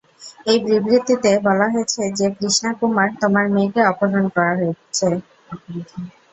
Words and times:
এই 0.45 0.57
বিবৃতিতে 0.65 1.31
বলা 1.47 1.67
হয়েছে 1.73 2.01
যে 2.17 2.27
কৃষ্ণা 2.37 2.71
কুমার 2.79 3.09
তোমার 3.21 3.45
মেয়েকে 3.53 3.81
অপহরণ 3.91 4.25
করেছে। 4.35 5.07